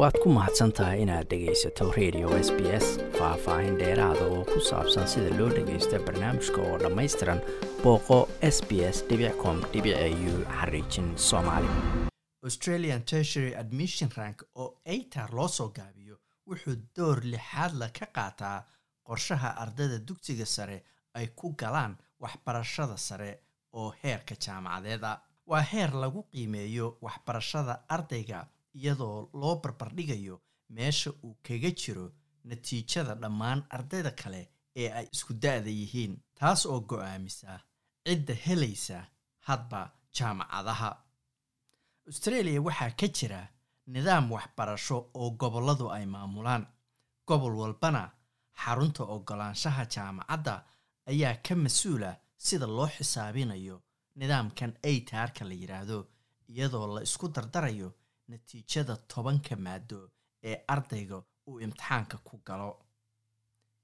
waad 0.00 0.16
ku 0.22 0.28
mahadsan 0.36 0.72
tahay 0.76 1.02
inaad 1.04 1.26
dhegaysato 1.30 1.84
radio 1.98 2.28
s 2.46 2.48
b 2.56 2.60
s 2.84 2.86
faah-faahin 3.18 3.76
dheeraada 3.80 4.24
oo 4.34 4.42
ku 4.52 4.58
saabsan 4.70 5.06
sida 5.12 5.30
loo 5.38 5.48
dhagaysto 5.56 5.96
barnaamijka 6.06 6.60
oo 6.68 6.76
dhammaystiran 6.82 7.40
booqo 7.82 8.18
s 8.54 8.58
b 8.68 8.70
s 8.94 8.98
com 9.42 9.56
u 9.60 10.34
xariijin 10.58 11.08
soomaali. 11.28 11.68
Australian 12.48 13.02
tertiary 13.10 13.52
admission 13.62 14.10
rank 14.16 14.38
oo 14.54 14.68
aitar 14.94 15.28
loo 15.38 15.48
soo 15.48 15.68
gaabiyo 15.78 16.16
wuxuu 16.48 16.76
door 16.96 17.18
lixaadla 17.32 17.88
ka 17.98 18.06
qaataa 18.16 18.58
qorshaha 19.08 19.50
ardayda 19.62 19.98
dugsiga 20.08 20.46
sare 20.46 20.78
ay 21.14 21.26
ku 21.36 21.52
galaan 21.60 21.96
waxbarashada 22.22 22.96
sare 22.96 23.30
oo 23.72 23.90
heerka 24.02 24.34
jaamacadeed 24.44 25.04
a 25.04 25.12
waa 25.46 25.62
heer 25.72 25.90
lagu 26.02 26.22
qiimeeyo 26.32 26.96
waxbarashada 27.02 27.74
ardayga 27.88 28.46
iyadoo 28.78 29.18
loo 29.40 29.54
barbardhigayo 29.62 30.36
meesha 30.76 31.10
uu 31.24 31.34
kaga 31.46 31.70
jiro 31.80 32.06
natiijada 32.48 33.14
dhammaan 33.22 33.60
ardayda 33.76 34.10
kale 34.20 34.42
ee 34.80 34.88
ay 34.98 35.06
isku 35.14 35.32
da-da 35.42 35.70
yihiin 35.80 36.12
taas 36.38 36.66
oo 36.66 36.80
go'aamisa 36.90 37.60
cidda 38.06 38.34
helaysa 38.46 38.98
hadba 39.48 39.80
jaamacadaha. 40.16 40.90
Australia 42.10 42.60
waxaa 42.66 42.90
ka 43.00 43.08
jira 43.16 43.40
nidaam 43.94 44.26
waxbarasho 44.34 44.98
oo 45.20 45.30
gobolladu 45.40 45.86
ay 45.96 46.06
maamulaan. 46.14 46.64
Gobol 47.28 47.54
walbana 47.62 48.02
xarunta 48.62 49.02
ogolaanshaha 49.14 49.84
jaamacadda 49.94 50.54
ayaa 51.10 51.34
ka 51.46 51.54
mas'uula 51.64 52.10
sida 52.46 52.66
loo 52.66 52.88
xisaabinayo 52.96 53.76
nidaamkan 54.18 54.72
aytaarka 54.88 55.42
la 55.44 55.54
yidhaahdo 55.62 55.98
iyadoo 56.52 56.86
la 56.94 57.00
isku 57.08 57.26
dardarayo 57.34 57.88
natiijada 58.30 58.96
tobanka 59.12 59.56
maado 59.66 60.00
ee 60.50 60.56
ardayga 60.74 61.18
uu 61.48 61.60
imtixaanka 61.64 62.16
ku 62.28 62.36
galo. 62.46 62.70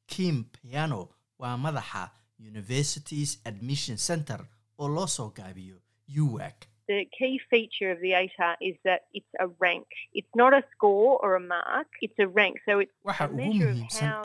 Kim 0.06 0.44
piano 0.44 1.08
waa 1.39 1.56
madaxa 1.56 2.11
universities 2.50 3.30
admission 3.44 3.97
center 4.08 4.41
oo 4.78 4.89
loo 4.89 5.06
soo 5.06 5.30
gaabiyo 5.36 5.78
uwak 6.22 6.58
The 6.89 7.05
key 7.19 7.34
feature 7.50 7.91
of 7.94 7.98
the 8.00 8.12
ATAR 8.14 8.55
is 8.61 8.77
that 8.84 9.00
it's 9.12 9.33
a 9.41 9.47
rank. 9.64 9.86
It's 10.19 10.34
not 10.36 10.52
a 10.55 10.62
score 10.72 11.19
or 11.24 11.34
a 11.34 11.41
mark, 11.41 11.89
it's 12.00 12.19
a 12.20 12.28
rank. 12.28 12.55
So 12.64 12.78
it's 12.78 12.92
waxa 13.05 13.24
ugu 13.28 13.36
muhiimsan 13.42 14.22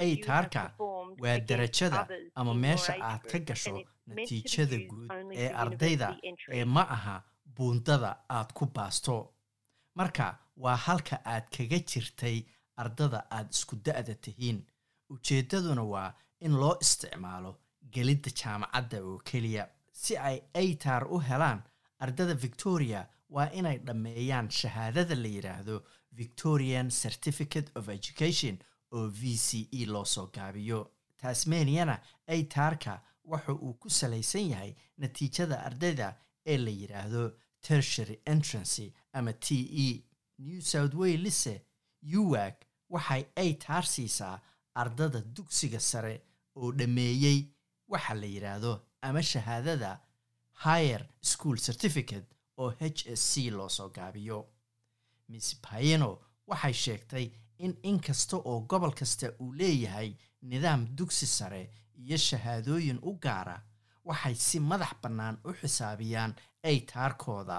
performed 0.54 1.20
waa 1.22 1.40
darajada 1.40 2.08
ama 2.36 2.54
meesha 2.54 2.94
aad 3.02 3.22
ka 3.32 3.40
gasho 3.40 3.84
natiijada 4.08 4.78
guud 4.90 5.10
ee 5.34 5.50
ardayda 5.64 6.18
ee 6.52 6.66
ma 6.66 6.84
aha 6.96 7.24
buundada 7.56 8.12
aad 8.30 8.54
ku 8.54 8.66
baasto 8.76 9.34
marka 9.96 10.38
waa 10.64 10.76
halka 10.76 11.16
aad 11.26 11.46
kaga 11.58 11.80
jirtay 11.92 12.38
ardada 12.78 13.20
aad 13.32 13.50
isku 13.56 13.76
da-da 13.86 14.16
tihiin. 14.16 14.60
Ujeeddaduna 15.14 15.84
waa 15.94 16.14
in 16.40 16.54
loo 16.62 16.76
isticmaalo 16.82 17.52
gelidda 17.94 18.32
jaamacadda 18.42 18.98
oo 19.04 19.18
keliya. 19.30 19.68
Si 19.92 20.18
ay 20.18 20.38
aytaar 20.54 21.04
u 21.14 21.20
helaan 21.20 21.62
ardada 22.00 22.34
victoria 22.34 23.08
waa 23.30 23.50
inay 23.60 23.78
dhammeeyaan 23.88 24.50
shahaadada 24.60 25.16
la 25.16 25.28
yidhaahdo 25.36 25.76
victorian 26.18 26.90
certificate 26.92 27.72
of 27.76 27.90
education 27.90 28.58
oo 28.92 29.08
v 29.20 29.38
c 29.38 29.68
e 29.72 29.86
loo 29.86 30.06
soo 30.06 30.28
gaabiyo. 30.36 30.80
Tasmaniana 31.18 32.00
aytaarka 32.28 33.02
waxa 33.26 33.54
uu 33.54 33.74
ku 33.74 33.90
salaysan 33.90 34.50
yahay 34.50 34.74
natiijada 34.98 35.60
ardayda 35.68 36.16
ee 36.46 36.58
la 36.58 36.70
yidhaahdo 36.72 37.24
tertiary 37.62 38.20
entrancy 38.26 38.94
ama 39.14 39.34
t 39.34 39.48
e. 39.88 40.04
New 40.40 40.62
south 40.62 40.94
walese 40.94 41.62
uwak 42.20 42.56
waxay 42.90 43.24
aytaar 43.36 43.86
siisaa 43.86 44.40
ardada 44.76 45.22
dugsiga 45.22 45.80
sare 45.80 46.22
oo 46.56 46.72
dhammeeyey 46.72 47.40
waxa 47.88 48.14
la 48.14 48.26
yidhaahdo 48.26 48.74
ama 49.02 49.24
shahaadada 49.24 50.00
higher 50.66 51.06
school 51.22 51.58
certificate 51.58 52.26
oo 52.58 52.70
h 52.80 53.06
s 53.08 53.22
c 53.34 53.50
loo 53.52 53.70
soo 53.70 53.90
gaabiyo. 53.90 54.40
Miss 55.30 55.56
payeno 55.62 56.20
waxay 56.48 56.74
sheegtay 56.74 57.32
in 57.58 57.74
inkasta 57.84 58.38
oo 58.38 58.60
gobol 58.70 58.94
kasta 58.94 59.28
uu 59.40 59.54
leeyahay 59.54 60.14
nidaam 60.42 60.86
dugsi 60.98 61.28
sare 61.28 61.70
iyo 62.04 62.18
shahaadooyin 62.18 63.00
u 63.10 63.14
gaara 63.24 63.64
waxay 64.08 64.36
si 64.48 64.58
madax 64.60 64.94
bannaan 65.04 65.36
u 65.48 65.50
xisaabiyaan 65.60 66.32
aytaarkooda 66.70 67.58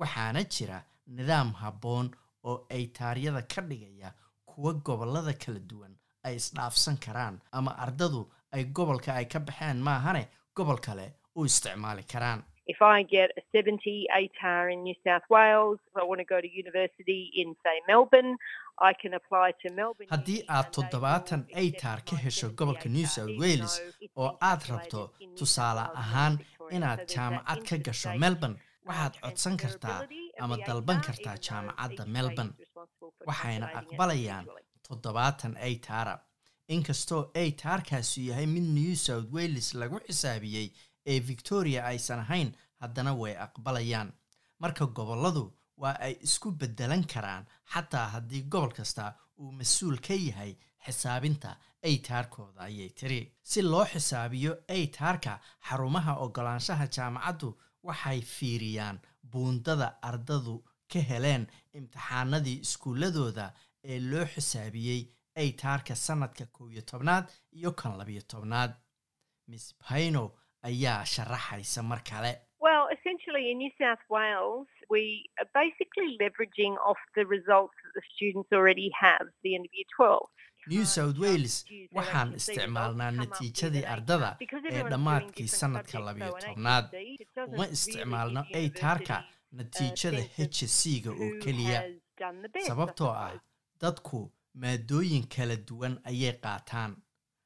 waxaana 0.00 0.42
jira 0.54 0.78
nidaam 1.16 1.50
habboon 1.60 2.06
oo 2.48 2.56
aytaaryada 2.76 3.42
ka 3.52 3.60
dhigaya 3.68 4.10
kuwa 4.48 4.72
gobollada 4.86 5.32
kala 5.42 5.60
duwan 5.70 5.94
ay 6.26 6.34
isdhaafsan 6.40 6.96
karaan 7.04 7.36
ama 7.56 7.70
ardadu 7.84 8.22
ay 8.54 8.64
gobolka 8.76 9.10
ay 9.14 9.26
ka 9.32 9.38
baxeen 9.46 9.78
maahane 9.86 10.22
gobol 10.56 10.78
kale 10.86 11.06
u 11.38 11.44
isticmaali 11.48 12.02
karaan 12.12 12.40
If 12.66 12.80
I 12.80 13.02
get 13.02 13.28
a 13.36 13.42
70 13.52 14.06
ATAR 14.20 14.72
in 14.72 14.78
New 14.84 14.94
South 15.06 15.22
Wales, 15.28 15.78
if 15.88 15.94
I 16.02 16.04
want 16.10 16.20
to 16.20 16.24
go 16.24 16.40
to 16.40 16.50
university 16.64 17.30
in, 17.40 17.54
say, 17.62 17.76
Melbourne, 17.86 18.36
I 18.78 18.92
can 19.02 19.12
apply 19.20 19.48
to 19.62 19.72
Melbourne. 19.80 20.08
haddii 20.14 20.38
aad 20.48 20.70
toddobaatan 20.76 21.42
aytaar 21.62 21.98
ka 22.10 22.16
hesho 22.24 22.48
70 22.48 22.56
gobolka 22.60 22.88
new 22.96 23.04
ATAR, 23.04 23.14
south 23.16 23.34
wales 23.42 23.74
oo 24.16 24.30
aad 24.50 24.62
rabto 24.70 25.02
tusaale 25.38 25.84
ahaan 26.02 26.38
inaad 26.76 27.00
jaamacad 27.14 27.60
ka 27.68 27.76
gasho 27.88 28.14
melbourne. 28.24 28.56
waxaad 28.88 29.14
codsan 29.24 29.56
kartaa 29.62 30.00
ama 30.40 30.56
dalban 30.66 30.96
ATAR, 30.98 31.06
kartaa 31.06 31.36
jaamacadda 31.48 32.06
melbourne. 32.16 32.52
waxayna 33.28 33.66
aqbalayaan 33.80 34.46
toddobaatan 34.88 35.54
aytaara 35.68 36.14
inkastoo 36.74 37.22
aytaarkaasu 37.42 38.20
yahay 38.30 38.46
mid 38.56 38.66
new 38.78 38.94
south 39.06 39.28
wales 39.36 39.68
lagu 39.80 39.98
xisaabiyey 40.08 40.68
ee 41.06 41.20
victoria 41.20 41.84
aysan 41.86 42.20
ahayn 42.20 42.52
haddana 42.80 43.12
way 43.14 43.34
aqbalayaan. 43.46 44.12
Marka 44.58 44.86
gobolladu 44.86 45.44
waa 45.76 45.96
ay 46.06 46.14
isku 46.26 46.50
beddelan 46.60 47.04
karaan 47.12 47.44
xataa 47.72 48.06
haddii 48.14 48.42
gobol 48.52 48.72
kasta 48.78 49.14
uu 49.40 49.52
mas'uul 49.52 49.98
ka 50.06 50.14
yahay 50.14 50.52
xisaabinta 50.84 51.56
aytaarkooda 51.88 52.60
ayay 52.68 52.88
tiri. 52.98 53.20
Si 53.42 53.62
loo 53.62 53.84
xisaabiyo 53.92 54.52
aytaarka 54.76 55.40
xarumaha 55.68 56.12
ogolaanshaha 56.24 56.86
jaamacaddu 56.96 57.48
waxay 57.82 58.20
fiiriyaan 58.36 59.00
buundada 59.32 59.88
ardadu 60.02 60.54
ka 60.92 61.00
heleen 61.10 61.44
imtixaanadii 61.78 62.58
iskuuladooda 62.64 63.46
ee 63.90 63.98
loo 64.10 64.26
xisaabiyey 64.34 65.00
aytaarka 65.42 65.94
sanadka 66.06 66.44
kow 66.46 66.70
iyo 66.72 66.82
tobnaad 66.90 67.24
iyo 67.58 67.72
kan 67.72 67.98
labiyo 67.98 68.22
tobnaad. 68.32 68.72
Miss 69.48 69.74
payno 69.88 70.24
ayaa 70.70 71.04
sharaxaysa 71.14 71.82
mar 71.82 72.00
kale. 72.10 72.32
Well, 72.66 72.84
essentially 72.96 73.44
in 73.52 73.58
New 73.58 73.72
South 73.82 74.04
Wales, 74.16 74.68
we 74.94 75.02
are 75.40 75.48
basically 75.62 76.08
leveraging 76.22 76.74
off 76.90 77.00
the 77.18 77.24
results 77.36 77.76
that 77.84 77.92
the 77.98 78.04
students 78.14 78.50
already 78.58 78.88
have 79.04 79.24
at 79.32 79.40
the 79.44 79.54
end 79.56 79.64
of 79.68 79.72
year 79.78 79.90
12. 79.96 80.28
new 80.72 80.84
south 80.84 81.18
wales 81.24 81.54
waxaan 81.96 82.30
isticmaalnaa 82.38 83.10
natiijadii 83.10 83.84
ardada 83.94 84.30
ee 84.70 84.82
dhammaadkii 84.92 85.48
subjects, 85.48 85.94
labiyo 86.06 86.30
tobnaad. 86.44 86.84
uma 87.54 87.66
isticmaalno 87.76 88.44
aytaarka 88.60 89.16
universities 89.16 89.52
natiijada 89.58 90.22
h 90.38 90.66
c 90.78 91.00
ga 91.04 91.10
oo 91.24 91.30
keliya. 91.44 91.80
sababtoo 92.66 93.10
ah 93.26 93.32
dadku 93.80 94.20
maadooyin 94.62 95.26
kala 95.36 95.56
duwan 95.68 95.94
ayay 96.10 96.32
qaataan. 96.46 96.96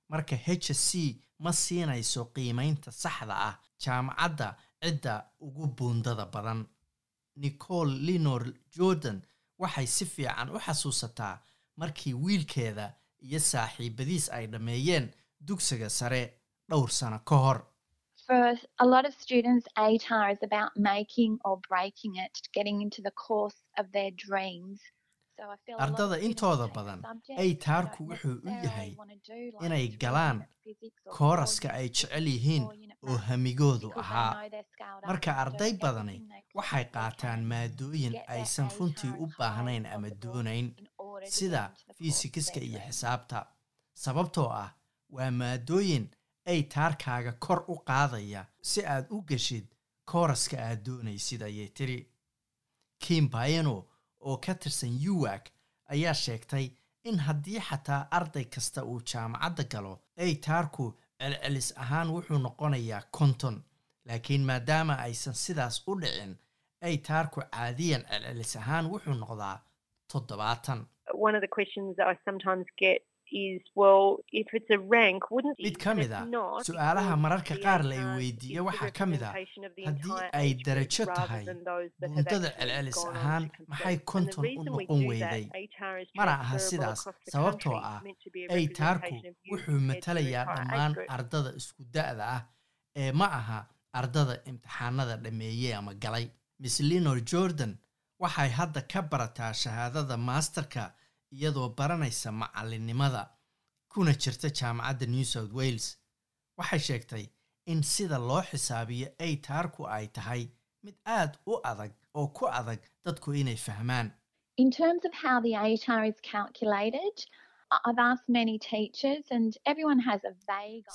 Marka 0.08 0.36
h 0.36 0.72
c 0.86 1.20
ma 1.44 1.52
siinayso 1.62 2.20
qiimaynta 2.34 2.90
saxda 3.02 3.34
ah 3.48 3.54
jaamacadda 3.84 4.48
cidda 4.82 5.14
ugu 5.46 5.66
buundada 5.76 6.24
badan. 6.34 6.60
Nicole 7.42 7.94
linor 8.06 8.42
jordan 8.76 9.18
waxay 9.60 9.86
si 9.96 10.04
fiican 10.14 10.48
u 10.54 10.58
xasuusataa 10.66 11.34
markii 11.80 12.14
wiilkeeda 12.24 12.86
iyo 13.26 13.38
saaxiibadiis 13.50 14.26
ay 14.36 14.44
dhammeeyeen 14.52 15.06
dugsiga 15.46 15.88
sare 15.98 16.22
dhowr 16.70 16.90
sano 16.98 17.18
ka 17.28 17.36
hor 17.44 17.58
Ardada 25.84 26.16
intooda 26.26 26.66
badan 26.76 27.00
aytaarku 27.42 28.04
wuxuu 28.10 28.36
u 28.48 28.50
yahay 28.64 28.90
inay 29.66 29.86
galaan 30.02 30.38
kooraska 31.16 31.68
ay 31.78 31.88
jecel 31.88 32.26
yihiin 32.26 32.64
oo 33.08 33.16
hamigoodu 33.28 33.92
ahaa. 34.02 34.32
marka 35.06 35.30
arday 35.42 35.72
badani 35.84 36.16
waxay 36.58 36.84
qaataan 36.94 37.40
maadooyin 37.52 38.14
aysan 38.34 38.70
runtii 38.78 39.10
u 39.22 39.26
baahnayn 39.38 39.86
ama 39.94 40.10
doonayn 40.22 40.74
sida 41.36 41.62
fiisikiska 41.98 42.60
their 42.60 42.68
iyo 42.70 42.80
xisaabta. 42.88 43.46
Sababtoo 44.04 44.48
ah 44.62 44.70
waa 45.16 45.30
maadooyin 45.30 46.04
ay 46.46 46.62
taarkaaga 46.74 47.32
kor 47.32 47.60
u 47.72 47.74
qaadaya 47.88 48.42
si 48.70 48.80
aad 48.94 49.06
u 49.10 49.22
geshid 49.28 49.66
kooraska 50.10 50.56
aad 50.68 50.80
doonaysid 50.86 51.42
ayay 51.42 51.68
tiri. 51.68 51.98
Kim 53.04 53.28
bayano 53.30 53.76
oo 54.20 54.36
ka 54.44 54.54
tirsan 54.54 54.94
uwak 55.12 55.44
ayaa 55.94 56.14
sheegtay 56.14 56.66
in 57.04 57.18
haddii 57.26 57.60
xataa 57.68 58.02
arday 58.10 58.44
kasta 58.44 58.84
uu 58.84 59.00
jaamacadda 59.12 59.64
galo 59.72 59.92
aytaarku 60.24 60.84
celcelis 61.18 61.68
ahaan 61.82 62.08
wuxuu 62.14 62.38
noqonayaa 62.38 63.02
konton 63.10 63.56
laakiin 64.06 64.44
maadaama 64.50 64.94
aysan 65.06 65.34
sidaas 65.34 65.76
u 65.90 66.00
dhicin 66.00 66.32
aytaarku 66.88 67.40
caadiyan 67.40 68.02
celcelis 68.10 68.56
ahaan 68.56 68.86
wuxuu 68.92 69.14
noqdaa 69.22 69.56
toddobaatan 70.12 70.80
One 71.26 71.34
of 71.38 71.42
the 71.46 71.52
questions 71.58 71.90
that 71.98 72.06
I 72.12 72.16
sometimes 72.28 72.66
get 72.84 72.98
is, 73.46 73.60
well, 73.80 74.04
if 74.40 74.46
it's 74.58 74.70
a 74.76 74.78
rank, 74.94 75.20
wouldn't 75.34 75.58
mid 75.64 75.74
it? 75.76 75.78
ka 75.84 75.92
mid 75.98 76.10
a 76.18 76.20
not, 76.34 76.60
su'aalaha 76.68 77.14
mararka 77.24 77.54
qaar 77.64 77.80
la 77.90 77.96
i 78.26 78.30
the 78.42 78.60
waxaa 78.68 78.90
ka 78.98 79.04
mid 79.12 79.22
a 79.28 79.30
of 79.68 79.72
the 79.78 79.84
haddii 79.88 80.20
ay 80.40 80.48
darajo 80.68 81.04
tahay 81.18 81.42
actually 81.50 82.50
celcelis 82.58 83.00
ahaan 83.14 83.44
maxay 83.72 83.96
konton 84.12 84.44
u 84.60 84.62
noqon 84.68 85.00
weyday? 85.10 85.44
Mana 86.20 86.32
aha 86.44 86.56
sidaas. 86.68 87.00
sababtoo 87.34 87.76
ah 87.90 88.00
a 88.04 88.54
aytaarku 88.58 89.14
wuxuu 89.52 89.80
matalayaa 89.90 90.44
dhammaan 90.54 90.92
ardada 91.16 91.50
isku 91.60 91.82
da-da 91.96 92.24
ah 92.36 92.42
ee 93.02 93.12
ma 93.20 93.26
aha 93.40 93.58
ardada 94.00 94.34
imtixaanada 94.52 95.16
dhameeyey 95.26 95.74
ama 95.80 95.92
galay. 96.04 96.26
Miss 96.62 96.76
linor 96.90 97.18
jordan 97.32 97.72
waxay 98.24 98.50
hadda 98.60 98.80
ka 98.92 99.00
barataa 99.12 99.52
shahaadada 99.64 100.16
maasterka 100.28 100.84
iyadoo 101.32 101.68
baranaysa 101.78 102.32
macalinimada 102.32 103.22
kuna 103.92 104.12
jirta 104.22 104.48
jaamacadda 104.50 105.06
new 105.06 105.24
south 105.24 105.52
wales. 105.52 105.86
Waxay 106.58 106.78
sheegtay 106.88 107.24
in 107.66 107.82
sida 107.82 108.18
loo 108.18 108.42
xisaabiyo 108.50 109.08
aytaarku 109.18 109.86
ay 109.96 110.06
tahay 110.08 110.42
mid 110.82 110.96
aad 111.06 111.32
u 111.46 111.60
adag 111.70 111.92
oo 112.14 112.26
ku 112.28 112.46
adag 112.48 112.80
dadku 113.04 113.32
inay 113.34 113.56
fahmaan. 113.56 114.10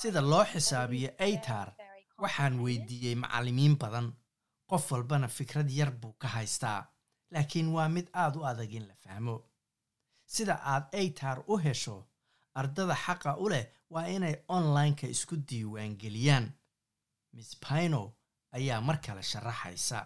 Sida 0.02 0.20
loo 0.20 0.44
xisaabiyo 0.44 1.10
very 1.18 2.06
waxaan 2.18 2.60
weydiiyey 2.64 3.14
macallimiin 3.14 3.76
badan. 3.78 4.12
Qof 4.70 4.90
walbana 4.92 5.28
fikrad 5.28 5.70
yar 5.70 5.90
buu 5.90 6.12
ka 6.18 6.28
haystaa 6.28 6.86
laakiin 7.30 7.68
waa 7.74 7.88
mid 7.88 8.06
aad 8.12 8.36
u 8.36 8.44
adag 8.46 8.72
in 8.74 8.86
la 8.88 8.94
fahmo 9.04 9.34
sida 10.26 10.54
aad 10.72 10.84
aytaar 11.00 11.38
u 11.52 11.56
hesho 11.64 11.96
ardada 12.54 12.94
xaqa 13.04 13.36
u 13.44 13.48
leh 13.48 13.66
waa 13.90 14.06
inay 14.16 14.36
online-ka 14.48 15.06
isku 15.06 15.36
diiwaangeliyaan 15.48 16.46
miss 17.32 17.56
pino 17.64 18.02
ayaa 18.56 18.80
mar 18.80 19.00
kale 19.00 19.22
sharaxaysa 19.22 19.98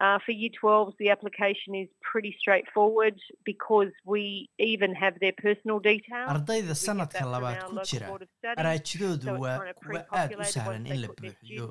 Uh, 0.00 0.18
for 0.26 0.32
Year 0.32 0.50
12s, 0.60 0.92
the 0.98 1.08
application 1.10 1.72
is 1.82 1.88
pretty 2.12 2.34
straightforward 2.40 3.14
because 3.44 3.92
we 4.04 4.48
even 4.58 4.92
have 4.92 5.14
their 5.20 5.32
personal 5.46 5.78
details. 5.78 6.28
ardayda 6.34 6.74
sanadka 6.74 7.24
labaad 7.34 7.60
ku 7.68 7.74
jira 7.90 8.08
araajidoodu 8.56 9.40
waa 9.42 9.58
kuwa 9.74 10.00
aad 10.20 10.34
u 10.40 10.44
sahlan 10.54 10.86
in 10.86 11.00
la 11.02 11.08
buuxiyo 11.20 11.66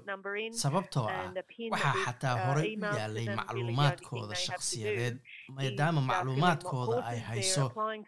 sababtoo 0.64 1.08
ah 1.10 1.34
waxaa 1.72 1.94
xataa 2.06 2.36
uh, 2.36 2.46
horey 2.48 2.72
u 2.78 2.80
yaalay 3.00 3.28
macluumaadkooda 3.40 4.36
shakhsiyadeed 4.46 5.16
do 5.20 5.54
maadaama 5.58 6.02
macluumaadkooda 6.12 7.06
ay 7.12 7.20
hayso 7.30 7.66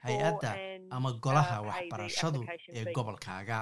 hay'adda 0.07 0.51
ama 0.89 1.09
uh, 1.09 1.19
golaha 1.19 1.61
waxbarashadu 1.61 2.45
ee 2.73 2.85
gobolkaaga. 2.95 3.59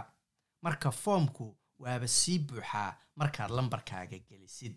Marka 0.61 0.91
foomku 0.91 1.57
waaba 1.79 2.07
sii 2.07 2.39
buuxaa 2.39 2.89
markaad 3.15 3.51
lambarkaaga 3.51 4.17
gelisid 4.29 4.75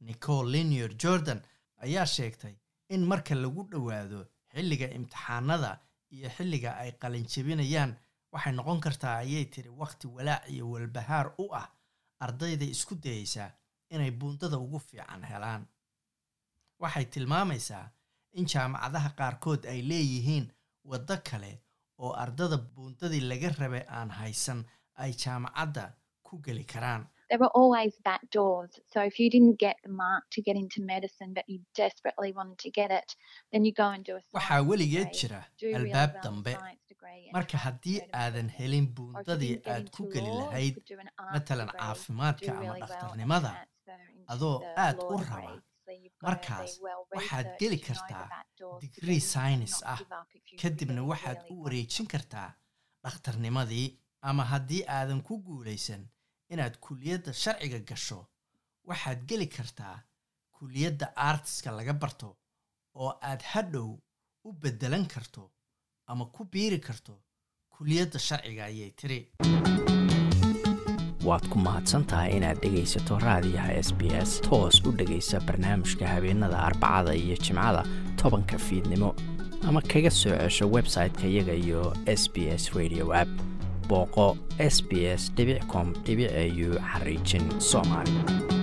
nicole 0.00 0.50
linior 0.52 0.90
jordan 1.02 1.40
ayaa 1.84 2.06
sheegtay 2.06 2.54
in 2.88 3.04
marka 3.06 3.34
lagu 3.34 3.62
dhowaado 3.70 4.26
xilliga 4.54 4.86
imtixaanada 4.96 5.80
iyo 6.10 6.28
xilliga 6.36 6.70
ay 6.82 6.92
qalinjebinayaan 7.02 7.96
waxay 8.32 8.52
noqon 8.52 8.80
kartaa 8.80 9.16
ayay 9.24 9.44
tiri 9.44 9.68
wakhti 9.68 10.06
walaac 10.06 10.48
iyo 10.50 10.70
walbahaar 10.70 11.28
u 11.38 11.46
ah. 11.54 11.68
Ardayda 12.20 12.64
isku 12.64 12.94
dayeysa 12.94 13.52
inay 13.90 14.10
buundada 14.10 14.56
ugu 14.58 14.78
fiican 14.78 15.22
helaan. 15.24 15.66
Waxay 16.80 17.04
tilmaamaysaa 17.04 17.90
in 18.32 18.46
jaamacadaha 18.52 19.10
qaarkood 19.18 19.62
ay 19.72 19.82
leeyihiin 19.82 20.46
waddo 20.84 21.16
kale 21.30 21.52
oo 21.98 22.12
ardada 22.12 22.56
buundadii 22.56 23.20
laga 23.20 23.48
rabay 23.58 23.84
aan 23.88 24.10
haysan 24.10 24.64
ay 24.94 25.12
jaamacadda 25.12 25.84
ku 26.22 26.38
geli 26.44 26.64
karaan 26.64 27.06
There 27.28 27.40
were 27.44 27.52
always 27.60 27.92
back 28.08 28.22
doors. 28.30 28.70
So 28.92 29.00
if 29.10 29.18
you 29.20 29.28
didn't 29.34 29.58
get 29.58 29.76
the 29.84 29.90
mark 29.90 30.24
to 30.34 30.40
get 30.48 30.56
into 30.62 30.80
medicine, 30.94 31.30
but 31.34 31.44
you 31.48 31.58
desperately 31.74 32.32
wanted 32.38 32.58
to 32.58 32.70
get 32.70 32.90
it, 33.00 33.08
then 33.52 33.64
you 33.66 33.72
go 33.72 33.88
and 33.94 34.04
do 34.04 34.14
a 34.16 34.22
waxaa 34.38 34.60
degree, 34.62 35.04
jira 35.18 35.40
albaab 35.78 36.12
dambe. 36.24 36.54
marka 37.34 37.56
haddii 37.64 37.98
aadan 38.22 38.48
helin 38.58 38.86
buundadii 38.96 39.54
aad 39.72 39.86
ku 39.96 40.02
geli 40.14 40.30
lahayd 40.40 40.74
matalan 41.34 41.68
caafimaadka 41.80 42.50
ama 42.58 42.74
dhakhtarnimada 42.82 43.52
adoo 44.32 44.56
aad 44.84 44.98
u 45.14 45.16
raba. 45.28 45.52
markaas 46.26 46.72
waxaad 47.16 47.46
geli 47.60 47.78
kartaa 47.86 48.26
science 49.32 49.76
not 49.84 49.92
ah. 49.92 50.24
kadibna 50.62 51.02
waxaad 51.10 51.38
u 51.52 51.54
wareejin 51.64 52.06
kartaa 52.14 52.50
dhakhtarnimadii 53.04 53.86
ama 54.30 54.44
haddii 54.52 54.82
aadan 54.98 55.20
ku 55.28 55.34
guulaysan 55.46 56.02
inaad 56.52 56.74
kuliyadda 56.84 57.32
sharciga 57.42 57.78
gasho 57.88 58.20
waxaad 58.88 59.20
geli 59.28 59.46
kartaa 59.56 59.96
kuliyadda 60.56 61.06
artiska 61.30 61.70
laga 61.78 61.92
barto 62.02 62.36
oo 62.94 63.10
aad 63.30 63.42
hadhow 63.52 63.88
u 64.44 64.52
beddelan 64.62 65.06
karto 65.14 65.50
ama 66.06 66.24
ku 66.34 66.44
biiri 66.52 66.78
karto 66.86 67.14
kuliyadda 67.74 68.18
sharciga 68.28 68.64
ayay 68.70 68.90
tiri 69.00 69.20
waad 71.28 71.44
ku 71.52 71.58
mahadsantahay 71.66 72.30
inaad 72.38 72.58
dhegaysato 72.62 73.18
raadiyaha 73.26 73.72
s 73.86 73.90
b 73.98 74.00
s 74.28 74.40
toos 74.46 74.76
u 74.86 74.90
dhegaysa 74.98 75.40
barnaamijka 75.48 76.06
habeenada 76.14 76.58
arbacada 76.68 77.12
iyo 77.22 77.36
jimcada 77.44 77.82
tobanka 78.22 78.58
fiidnimo 78.66 79.10
ama 79.68 79.80
kaga 79.82 80.10
soo 80.10 80.36
cesho 80.42 80.66
website-ka 80.76 81.26
iyaga 81.32 81.54
iyo 81.64 81.82
s 82.20 82.22
b 82.32 82.36
s 82.62 82.64
radio 82.78 83.04
app 83.22 83.28
booqo 83.88 84.36
s 84.58 84.82
b 84.88 84.90
s 85.16 85.32
com 85.72 85.92
au 86.06 86.68
xariijin 86.92 87.44
soomaali 87.58 88.55